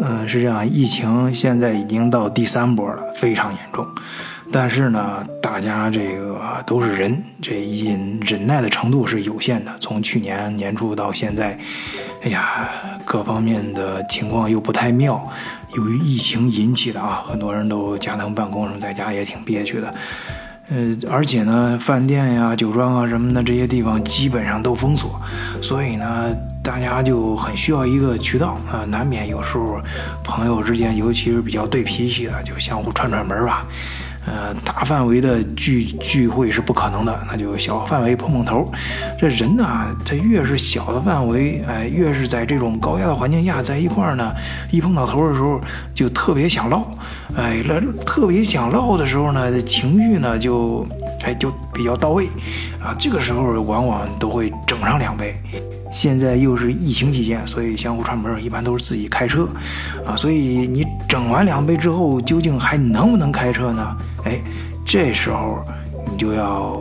[0.00, 3.86] 嗯，是这样，疫情现在已经到第三波了，非常严重。
[4.52, 9.72] 但是呢，大家这个都是人，这忍忍耐的程度是有限的。
[9.80, 11.58] 从去年年初到现在，
[12.22, 12.68] 哎呀，
[13.04, 15.22] 各方面的情况又不太妙。
[15.76, 19.94] 由于疫情引起的啊，很多人都家庭办公，什么在家也挺憋屈的。
[20.68, 25.20] 呃，而且呢，饭店呀、酒庄啊什么的这些地方基本上都封锁，
[25.62, 28.84] 所以呢，大家就很需要一个渠道啊。
[28.88, 29.80] 难免有时候
[30.24, 33.66] 朋友之间，尤其是比较对脾气的，就相互串串门吧。
[34.26, 38.72] 呃，大范围的聚聚会是不可能的，那就小范围碰碰头。
[39.18, 39.64] 这人呢，
[40.02, 44.32] 他越是小的范围，哎，越是在这种高压的环境下在一块儿呢，
[44.70, 45.60] 一碰到头的时候
[45.92, 46.90] 就特别想唠，
[47.36, 50.86] 哎，那特别想唠的时候呢，情绪呢就
[51.24, 52.26] 哎就比较到位，
[52.80, 55.34] 啊，这个时候往往都会整上两杯。
[55.92, 59.46] 现在又是疫情期间，所以相互串门一般都是自己开车，
[60.04, 63.96] 啊，所以你整完两杯之后，究竟还能不能开车呢？
[64.24, 64.40] 哎，
[64.84, 65.64] 这时候
[66.10, 66.80] 你就要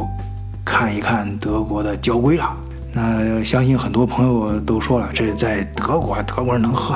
[0.65, 2.57] 看一看德国的交规了。
[2.95, 6.95] 那相信很多朋友都说了，这在德国，德国人能喝，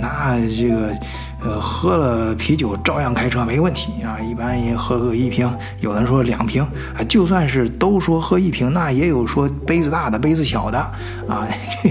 [0.00, 0.92] 那这个，
[1.44, 4.18] 呃，喝了啤酒照样开车没问题啊。
[4.20, 6.62] 一般人喝个一瓶，有的人说两瓶
[6.96, 7.02] 啊。
[7.08, 10.78] 就算是都说喝一瓶，那也有说杯子大的，杯子小的
[11.28, 11.46] 啊。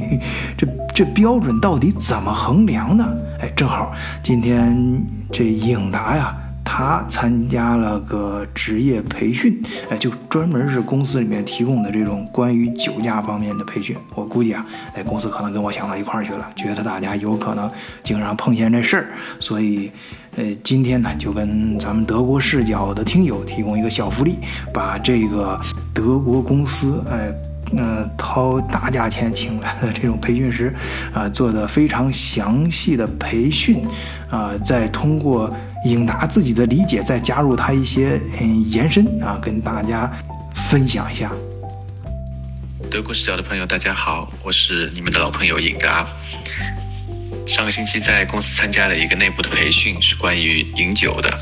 [0.57, 3.05] 这这标准到底怎么衡量呢？
[3.39, 3.91] 哎，正好
[4.23, 6.35] 今天这影达呀。
[6.73, 13.93] 他参加了个职业培训，哎，就专门是公司里面提供的这种关于酒驾方面的培训。
[14.15, 17.69] 我估计啊，在公司可能跟我想到一块儿去了，觉得大家有可能
[18.05, 19.91] 经常碰见这事儿，所以，
[20.37, 24.37] 呃，今天呢就跟咱们德国视角的听友提供一个小福利，
[24.73, 25.59] 把这个
[25.93, 27.33] 德国公司，哎。
[27.77, 30.75] 呃，掏大价钱请来的这种培训师，
[31.13, 33.87] 啊，做的非常详细的培训，
[34.29, 35.49] 啊，再通过
[35.83, 40.11] 应达自己的理解，再加入他一些嗯延伸啊，跟大家
[40.53, 41.31] 分享一下。
[42.89, 46.05] 德国视角的朋友，大家好，我是你们的老朋友尹达。
[47.47, 51.39] 上个星期在公司参加了一个内部的培训，是关于饮酒的。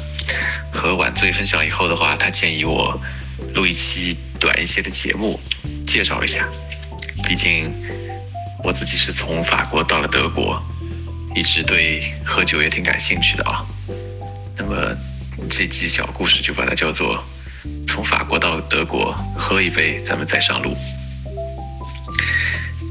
[0.71, 2.99] 和晚醉分享以后的话，他建议我
[3.55, 5.39] 录一期短一些的节目。
[5.85, 6.47] 介绍一下，
[7.27, 7.73] 毕竟
[8.63, 10.61] 我自己是从法国到了德国，
[11.35, 13.65] 一直对喝酒也挺感兴趣的啊。
[14.59, 14.95] 那么
[15.49, 17.23] 这集小故事就把它叫做
[17.87, 20.75] “从法国到德国喝一杯，咱们再上路”。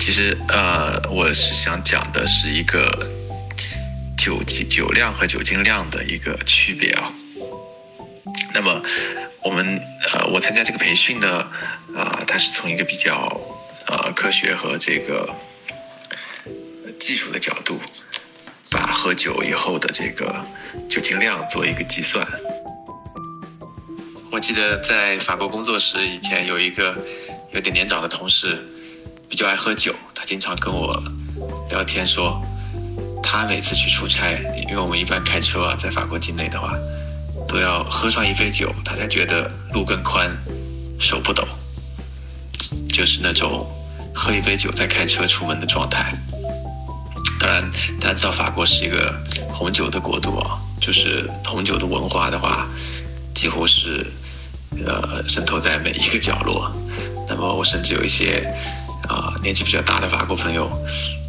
[0.01, 2.91] 其实呃，我是想讲的是一个
[4.17, 7.13] 酒精酒量和酒精量的一个区别啊。
[8.55, 8.83] 那么
[9.43, 9.79] 我们
[10.11, 11.47] 呃，我参加这个培训呢。
[11.97, 13.41] 啊，它是从一个比较
[13.87, 15.35] 呃科学和这个
[17.01, 17.81] 技术的角度，
[18.99, 20.45] 喝酒以后的这个
[20.91, 22.27] 酒精量做一个计算。
[24.33, 26.97] 我记得在法国工作时，以前有一个
[27.53, 28.59] 有点年长的同事，
[29.29, 31.01] 比较爱喝酒，他经常跟我
[31.71, 32.43] 聊天说，
[33.23, 34.37] 他每次去出差，
[34.69, 36.77] 因为我们一般开车啊，在法国境内的话，
[37.47, 40.29] 都要喝上一杯酒，他才觉得路更宽，
[40.99, 41.47] 手不抖。
[42.93, 43.65] 就是那种
[44.13, 46.13] 喝一杯酒再开车出门的状态。
[47.49, 52.69] 当然，大家知道法国是一个红酒的国度啊，就是红酒的文化的话，
[53.35, 54.07] 几乎是
[54.85, 56.71] 呃渗透在每一个角落。
[57.27, 58.47] 那么，我甚至有一些
[59.09, 60.71] 啊年纪比较大的法国朋友，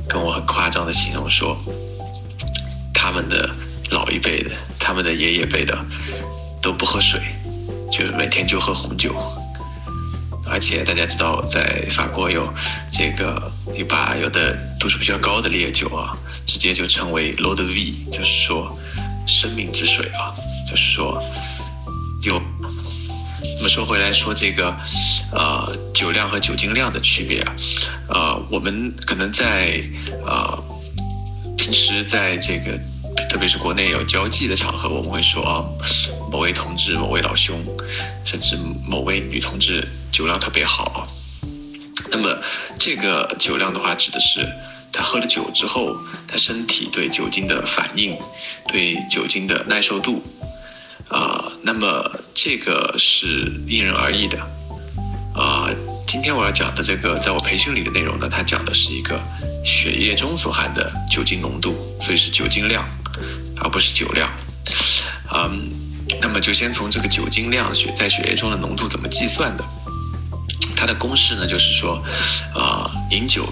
[0.10, 1.58] 跟我很夸张的形容说，
[2.94, 3.50] 他们的
[3.90, 5.74] 老一辈的，他们的爷爷辈的
[6.62, 7.22] 都不喝水，
[7.90, 9.16] 就每天就喝红酒。
[10.50, 12.52] 而且大家知道，在法国有
[12.92, 18.78] 这个，你把有的度数比较高的烈酒啊，直接就称为 l o d V，就是说
[19.28, 20.34] 生命之水啊，
[20.70, 21.24] 就是说
[22.24, 22.42] 有。
[23.58, 24.76] 那么说回来说这个，
[25.32, 27.56] 呃，酒量和酒精量的区别啊，
[28.08, 29.82] 呃，我们可能在
[30.26, 30.64] 呃
[31.58, 32.80] 平时在这个。
[33.40, 35.64] 特别是国内有交际的场合，我们会说啊，
[36.30, 37.58] 某位同志、某位老兄，
[38.26, 41.08] 甚至某位女同志酒量特别好。
[42.12, 42.38] 那么
[42.78, 44.46] 这个酒量的话，指的是
[44.92, 45.96] 他喝了酒之后，
[46.28, 48.18] 他身体对酒精的反应，
[48.68, 50.22] 对酒精的耐受度。
[51.08, 54.38] 啊，那么这个是因人而异的。
[56.12, 59.22] 今天我要讲的这个，在我培训里的内容呢，它讲的是一个
[59.64, 62.84] 血液中所含的酒精浓度，所以是酒精量。
[63.62, 64.30] 而不是酒量，
[65.34, 65.70] 嗯，
[66.22, 69.66] 那么就先从这个酒精量血在血液中的浓度怎么计算的？
[70.78, 72.02] 它的公式呢，就是说，
[72.56, 73.44] 啊，饮酒，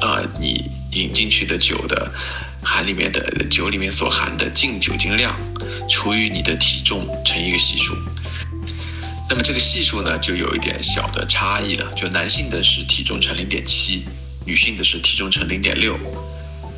[0.00, 2.10] 啊，你饮进去的酒的
[2.62, 5.36] 含里面的酒里面所含的净酒精量
[5.90, 7.94] 除以你的体重乘一个系数。
[9.32, 14.04] 那么这个系数呢，就有一点小的差异了，就男性的是体重乘零点七，
[14.44, 15.98] 女性的是体重乘零点六。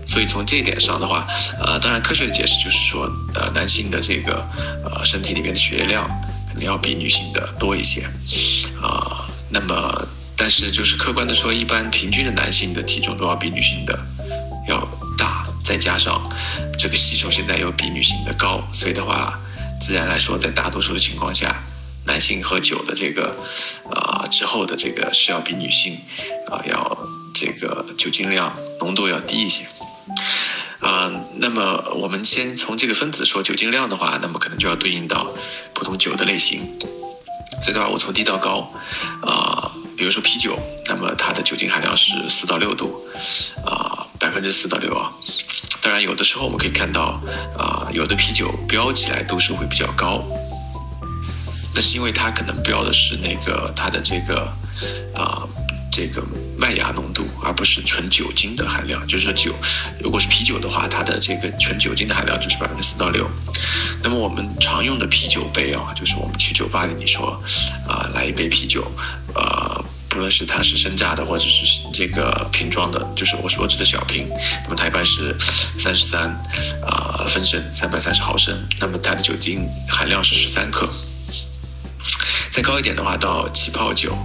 [0.07, 1.27] 所以从这一点上的话，
[1.59, 4.49] 呃，当然科学的解释就是说，呃，男性的这个
[4.85, 6.09] 呃身体里面的血液量
[6.47, 8.03] 肯定要比女性的多一些，
[8.81, 13.99] 啊，那么但是就是客观的说，一般平均的男性的体重都要比女性的
[14.69, 14.87] 要
[15.19, 16.31] 大，再加上
[16.79, 19.41] 这个系数现在又比女性的高，所以的话，
[19.81, 21.61] 自然来说，在大多数的情况下，
[22.07, 23.35] 男性喝酒的这个
[23.91, 25.99] 啊之后的这个是要比女性
[26.51, 26.99] 啊要
[27.35, 29.65] 这个酒精量浓度要低一些。
[30.81, 35.33] 啊，那么我们先从这个分子说酒精量的话，那么可能就要对应到
[35.73, 36.61] 不同酒的类型。
[37.63, 38.71] 所以的话，我从低到高，
[39.23, 43.01] 啊，比如说啤酒，那么它的酒精含量是四到六度，
[43.65, 45.11] 啊，百分之四到六啊。
[45.83, 47.19] 当然，有的时候我们可以看到，
[47.57, 50.23] 啊，有的啤酒标起来度数会比较高，
[51.75, 54.53] 那是因为它可能标的是那个它的这个，
[55.15, 55.49] 啊。
[55.97, 56.21] 这个
[56.59, 59.07] 麦芽浓度，而不是纯酒精的含量。
[59.07, 59.55] 就是说酒，
[60.03, 63.31] 如果是啤酒的话，它的这个纯酒精的含量就是百分之四到六。
[64.03, 67.41] 那么我们常用的啤酒杯啊，就是我们去酒吧里你说，
[67.87, 68.91] 啊，来一杯啤酒，
[69.37, 74.27] 呃，不论是它是生榨的或者是这个瓶装的，就是我所指的小瓶，
[74.65, 75.37] 那么它一般是
[75.79, 76.43] 三十三
[76.85, 80.93] 啊分升，三百三十毫升，那么它的酒精含量是十三克。
[82.55, 84.17] 再高一点的话，到起泡酒，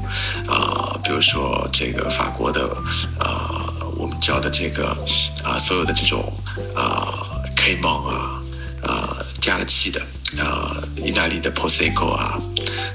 [0.47, 2.77] 啊，比如说这个法国的，
[3.17, 4.95] 啊，我们叫的这个，
[5.43, 6.31] 啊，所有的这种，
[6.75, 8.39] 啊，K m o n 啊，
[8.83, 9.99] 啊，加了气的，
[10.39, 12.39] 啊，意大利的 Prosecco 啊，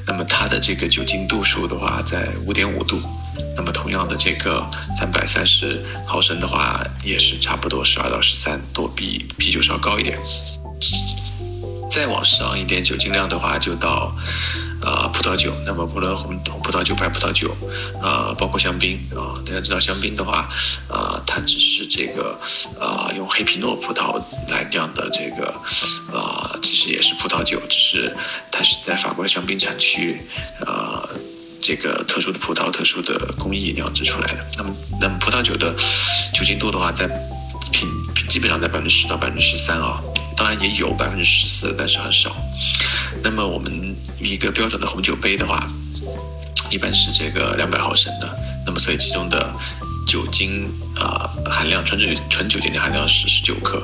[0.06, 3.02] 那么它的这个酒精度数的话，在五点五度，
[3.56, 4.64] 那么同样的这个
[4.96, 10.16] 三百三十毫升的话，也是差不多十二到十三多，比啤酒稍高一点。
[11.90, 14.14] 再往上一点酒精量的话，就到。
[14.84, 17.56] 啊，葡萄酒，那么不论红红葡萄酒、白葡萄酒，
[18.02, 20.48] 啊，包括香槟啊，大家知道香槟的话，
[20.88, 22.38] 啊，它只是这个
[22.78, 25.48] 啊，用黑皮诺葡萄来酿的这个，
[26.16, 28.14] 啊，其实也是葡萄酒，只是
[28.50, 30.20] 它是在法国的香槟产区，
[30.66, 31.08] 啊，
[31.62, 34.46] 这个特殊的葡萄、特殊的工艺酿制出来的。
[34.58, 35.74] 那么，那么葡萄酒的
[36.34, 37.08] 酒精度的话，在
[37.72, 37.88] 平
[38.28, 40.00] 基本上在百分之十到百分之十三啊。
[40.36, 42.34] 当然也有百分之十四，但是很少。
[43.24, 45.66] 那么我们一个标准的红酒杯的话，
[46.70, 48.36] 一般是这个两百毫升的。
[48.66, 49.50] 那么所以其中的
[50.06, 53.82] 酒精啊含量，纯酒纯酒精的含量是十九克。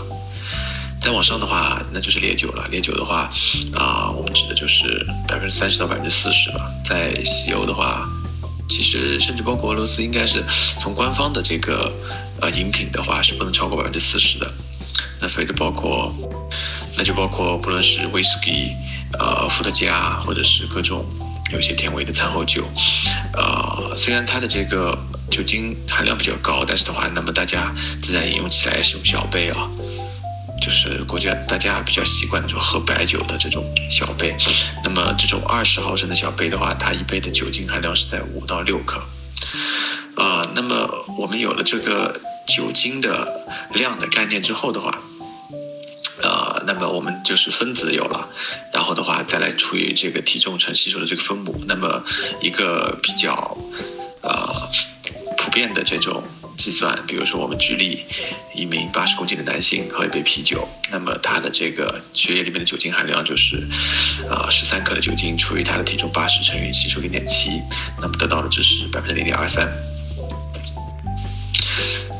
[1.03, 2.69] 再往上的话，那就是烈酒了。
[2.71, 3.33] 烈酒的话，
[3.75, 6.71] 啊，我们指的就是百分之三十到百分之四十吧。
[6.87, 8.07] 在西欧的话，
[8.69, 10.45] 其实甚至包括俄罗斯，应该是
[10.79, 11.91] 从官方的这个
[12.43, 14.53] 呃饮品的话，是不能超过百分之四十的。
[15.23, 16.15] 那所以就包括，
[16.97, 18.73] 那就包括不论是威士忌，
[19.19, 21.05] 呃，伏特加，或者是各种
[21.53, 22.65] 有些甜味的餐后酒，
[23.33, 24.99] 呃，虽然它的这个
[25.31, 29.69] 酒精含量比较高，但是的话，那么大家自然饮用起来是用小杯啊，
[30.61, 34.37] 就是国家大家比较习惯的就喝白酒的这种小杯。
[34.85, 39.01] 那么这种二十毫升的小杯的话，它一杯的酒精含量是在五到六克。
[40.17, 44.99] 啊，那么我们有了这个酒精的量的概念之后的话。
[46.67, 48.29] 那么我们就是分子有了，
[48.73, 52.03] 然后的话再来除以这个体重乘系数的这个分母，那么
[52.41, 53.57] 一个比较
[54.23, 54.69] 呃
[55.39, 56.23] 普遍的这种
[56.59, 58.05] 计算，比如说我们举例，
[58.55, 63.67] 一名八十公斤的男性喝一杯啤酒，那么他的这个血液里面的酒精含量就是
[64.29, 67.61] 啊十三克的酒精除以他的体重八十乘以吸收零点七，
[68.01, 69.67] 那么得到的只是百分之零点二三。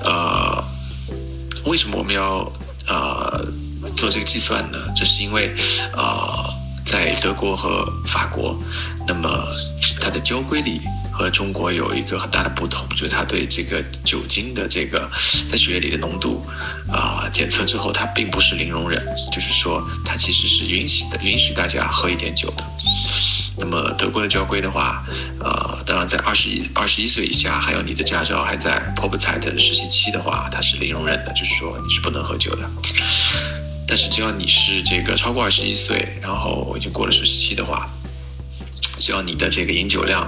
[0.03, 0.65] 呃，
[1.67, 2.51] 为什么我们要
[2.89, 3.45] 呃？
[4.01, 5.55] 做这个计算呢，这是因为，
[5.95, 6.49] 啊，
[6.87, 8.59] 在德国和法国，
[9.07, 9.45] 那么
[10.01, 10.81] 它的交规里
[11.13, 15.11] 和中国有一个很大的不同，就是它对这个酒精的这个
[15.51, 16.43] 在血液里的浓度，
[16.91, 22.65] 啊，检测之后它并不是零容忍，就是说它其实是允许的，允许大家喝一点酒的。
[23.59, 25.05] 那么德国的交规的话，
[25.39, 33.60] 呃，当然在二十一二十一岁以下，还有你的驾照还在 p o b t e 的实习期的话，它是零容忍的，就是说你是不能喝酒的。
[33.91, 37.91] 但是只要你是这个超过二十一岁，然后已经过了实习期的话，
[39.01, 40.23] 只要你的这个饮酒量，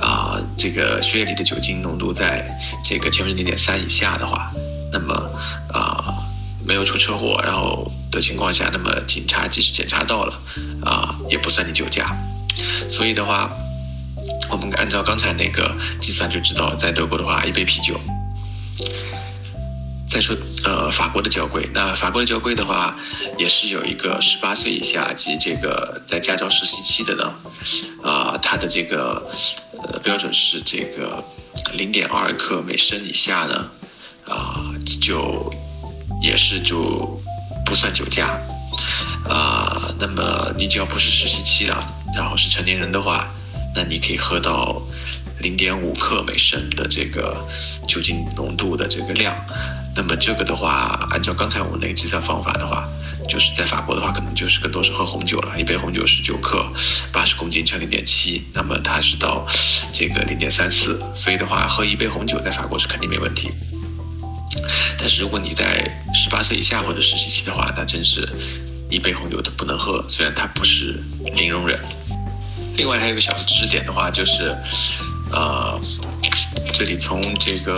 [0.00, 2.42] 啊，这个血液里的酒精浓度在
[2.82, 4.50] 这个千分之零点三以下的话，
[4.90, 5.14] 那么
[5.70, 6.24] 啊，
[6.64, 10.40] 没有出车祸，然后的情况下，那么警察即使检查到了，
[10.82, 12.16] 啊，也不算你酒驾。
[12.88, 13.52] 所以的话，
[14.50, 18.00] 我们按照刚才那个计算就知道，在德国的话，一杯啤酒。
[20.12, 22.94] 再说呃法国的交规，那法国的交规的话，
[23.38, 27.32] 也是有一个十八岁以下及这个在驾照实习期的呢，
[28.02, 29.26] 啊，它的这个
[29.72, 31.24] 呃标准是这个
[31.72, 33.70] 零点二克每升以下呢，
[34.26, 35.50] 啊就
[36.20, 37.18] 也是就
[37.64, 38.38] 不算酒驾，
[39.26, 43.30] 啊，那么你只要不是实习期了，然后是成年人的话，
[43.74, 44.82] 那你可以喝到。
[45.40, 47.44] 零点五克每升的这个
[47.88, 49.34] 酒精浓度的这个量，
[49.94, 52.88] 那么这个的话，按照刚才我们那个计算方法的话，
[53.28, 55.60] 就是在法国的话，可能就是更多是喝红酒了。
[55.60, 56.66] 一杯红酒十九克，
[57.12, 59.46] 八十公斤乘零点七，那么它是到
[59.92, 63.50] 这个零点三四，所以的话，喝一杯红酒在法国是肯定没问题。
[64.98, 68.26] 但是如果你在十八岁以下或者实习期的话，那真是
[68.88, 71.02] 一杯红酒都不能喝，虽然它不是
[71.34, 71.78] 零容忍。
[72.76, 74.56] 另外还有个小知识点的话，就是。
[75.34, 75.80] 呃，
[76.74, 77.74] 这里从这个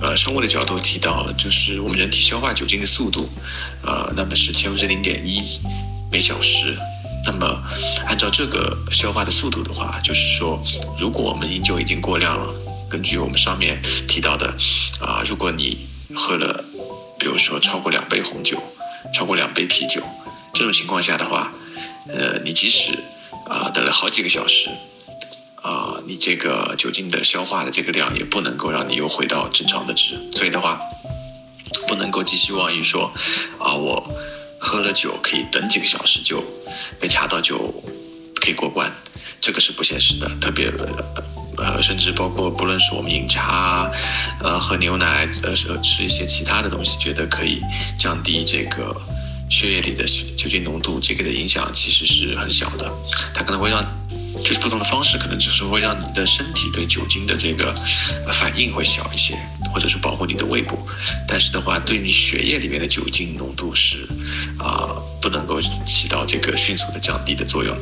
[0.00, 3.28] 呃生物的角度提到，就是我们人体消化酒精的速度，
[3.82, 5.60] 呃，那么是千分之零点一
[6.10, 6.76] 每小时。
[7.24, 7.60] 那么
[8.06, 10.62] 按照这个消化的速度的话，就是说，
[10.96, 12.54] 如果我们饮酒已经过量了，
[12.88, 14.54] 根据我们上面提到的，
[15.00, 16.64] 啊，如果你喝了，
[17.18, 18.62] 比如说超过两杯红酒，
[19.12, 20.00] 超过两杯啤酒，
[20.54, 21.52] 这种情况下的话，
[22.06, 22.96] 呃，你即使
[23.48, 24.68] 啊等了好几个小时。
[25.66, 30.80] 啊，你这个酒精的消化的这个量也不能够让你又回到正常的值，所以的话，
[31.88, 33.12] 不能够寄希望于说，
[33.58, 34.00] 啊，我
[34.60, 36.40] 喝了酒可以等几个小时就
[37.00, 37.56] 被查到就
[38.40, 38.88] 可以过关，
[39.40, 40.30] 这个是不现实的。
[40.40, 40.72] 特别
[41.58, 43.90] 呃，甚至包括不论是我们饮茶，
[44.40, 47.60] 呃，喝牛奶，呃，吃一些其他的东西，觉得可以
[47.98, 48.94] 降低这个
[49.50, 50.04] 血液里的
[50.36, 52.88] 酒精浓度，这个的影响其实是很小的，
[53.34, 53.82] 它可能会让。
[54.46, 57.74] 就是不同的方式，可能只是会让你的身体对酒精的这个
[58.32, 59.36] 反应会小一些，
[59.74, 60.78] 或者是保护你的胃部。
[61.26, 64.06] 但是的话，对你血液里面的酒精浓度是
[64.56, 67.76] 啊，不能够起到这个迅速的降低的作用。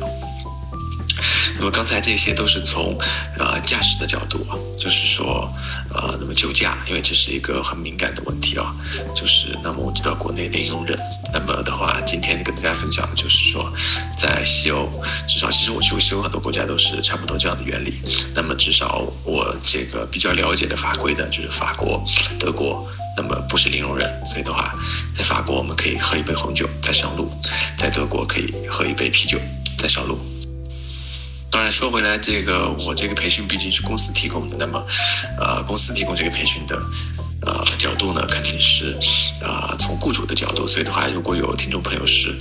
[1.57, 2.97] 那么刚才这些都是从，
[3.37, 5.49] 呃驾驶的角度啊，就是说，
[5.93, 8.75] 呃，那么酒驾，因为这是一个很敏感的问题啊，
[9.15, 10.99] 就是那么我知道国内零容忍，
[11.33, 13.71] 那么的话，今天跟大家分享就是说，
[14.17, 14.89] 在西欧，
[15.27, 17.93] 至少其实我去过西欧很多国家都是差不多这样的原理，
[18.33, 22.03] 那么至少我这个比较了解的法规的就是法国、
[22.37, 22.85] 德国，
[23.15, 24.75] 那么不是零容忍，所以的话，
[25.17, 27.31] 在法国我们可以喝一杯红酒再上路，
[27.77, 29.39] 在德国可以喝一杯啤酒
[29.79, 30.19] 再上路。
[31.55, 34.85] 当然说回来，这个我这个培训毕竟是公司提供的，那么，
[35.39, 36.75] 呃，公司提供这个培训的，
[37.45, 38.99] 呃，角度呢，肯定是，
[39.41, 40.67] 啊，从雇主的角度。
[40.67, 42.37] 所以的话，如果有听众朋友是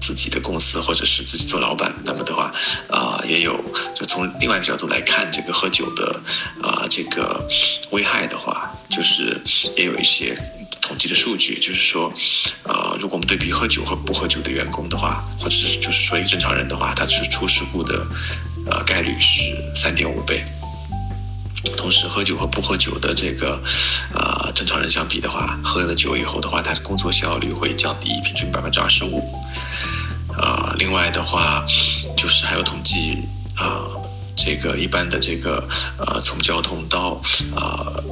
[0.00, 2.50] 自己的公司或者是自己做老板，那么的话，
[2.90, 6.20] 啊，也有就从另外角度来看这个喝酒的，
[6.60, 7.48] 啊，这个
[7.92, 9.40] 危害的话，就是
[9.76, 10.36] 也有一些。
[10.82, 12.12] 统计的数据就是说，
[12.62, 18.06] 呃，如果我们对比喝酒和不喝酒的员工的话，或者是就是说一个正常人的话，他是出事故的，
[18.70, 20.44] 呃，概率是三点五倍。
[21.76, 23.60] 同时，喝酒和不喝酒的这个，
[24.14, 29.22] 呃，正常人相比的话，喝了酒以后的话，他的工作效率会降低平均百分之二十五。
[30.36, 31.64] 呃，另外的话，
[32.16, 33.18] 就是还有统计，
[33.54, 33.82] 啊，
[34.36, 35.66] 这个一般的这个，
[35.98, 37.20] 呃，从交通到，
[37.54, 38.04] 呃。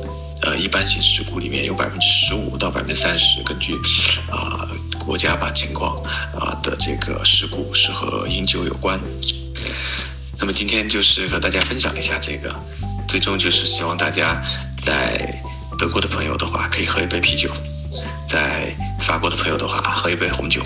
[0.42, 3.72] 呃，一般性事故里面有百分之十五到百分之三十，根据
[4.30, 4.68] 啊
[4.98, 5.96] 国家吧情况
[6.38, 9.00] 啊的这个事故是和饮酒有关。
[10.38, 12.54] 那么今天就是和大家分享一下这个，
[13.08, 14.42] 最终就是希望大家
[14.84, 15.42] 在
[15.78, 17.50] 德国的朋友的话可以喝一杯啤酒，
[18.28, 20.62] 在法国的朋友的话喝一杯红酒，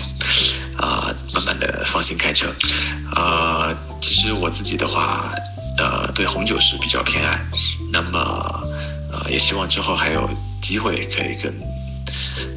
[0.77, 2.53] 啊，慢慢的放心开车。
[3.13, 5.31] 啊，其实我自己的话，
[5.77, 7.39] 呃，对红酒是比较偏爱。
[7.91, 8.63] 那么。
[9.11, 10.29] 呃，也希望之后还有
[10.61, 11.51] 机会可以跟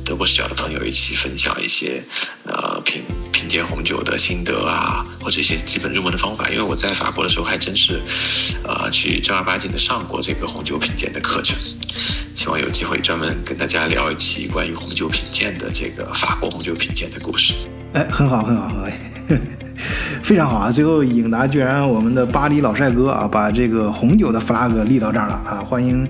[0.04, 2.04] 德国视角的朋友一起分享一些
[2.44, 3.02] 呃品
[3.52, 6.48] 品鉴红酒的心得啊，或者一些基本入门的方法。
[6.48, 8.00] 因为我在法国的时候还真是
[8.64, 11.54] 呃去正儿八经的上过这个红酒品鉴的课程。
[12.34, 17.52] 希望有机会专门跟大家聊一期关于红酒品鉴的这个法国红酒品鉴的故事。
[17.92, 18.88] 哎，很好，很好，很好。
[20.22, 20.70] 非常好啊！
[20.70, 25.64] 最后，颖达居然我们的巴黎老帅哥啊，把这个红酒的 flag 立到这儿了啊！
[25.68, 26.06] 欢迎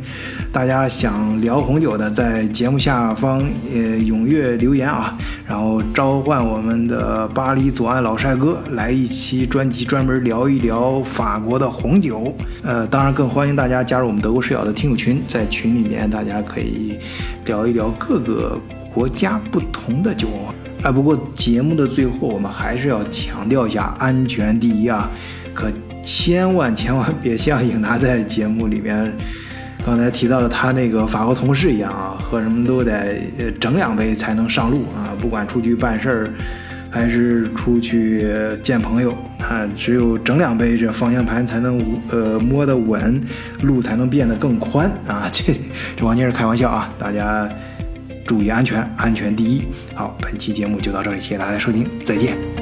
[0.52, 3.40] 大家想聊红酒的，在节目下方
[3.72, 5.16] 呃踊跃留言啊，
[5.46, 12.36] 然后召唤我们的巴黎左岸老帅哥来一期专辑，专门聊一聊法国的红酒。
[12.62, 16.98] 呃，当然更欢迎大家加入我们德国视角的听友群，在群里面大家可以
[17.46, 18.60] 聊一聊各个
[18.92, 20.54] 国家不同的酒文化。
[20.82, 25.10] 哎，不过节目的最后，我们还是要强调一下安全第一啊！
[25.54, 25.72] 可
[26.04, 29.16] 千万千万别像颖达在节目里面
[29.84, 32.16] 刚才提到的他那个法国同事一样啊。
[32.22, 33.20] 喝什么都得
[33.60, 35.12] 整两杯才能上路啊！
[35.20, 36.30] 不管出去办事儿，
[36.90, 38.26] 还是出去
[38.62, 43.20] 见朋友啊，只有整两杯，这方向盘才能呃摸得稳，
[43.60, 45.28] 路才能变得更宽啊！
[45.30, 45.54] 这
[45.94, 46.90] 这完全是开玩笑啊！
[46.98, 47.46] 大家
[48.26, 49.62] 注意安全，安全第一。
[49.94, 52.61] 好，本期节目就到这里，谢谢大家收听，再见。